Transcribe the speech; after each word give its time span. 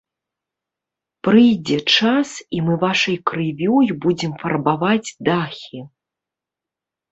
Прыйдзе 1.27 1.77
час, 1.97 2.29
і 2.57 2.63
мы 2.71 2.79
вашай 2.85 3.17
крывёй 3.33 3.87
будзем 4.07 4.33
фарбаваць 4.43 5.09
дахі. 5.31 5.79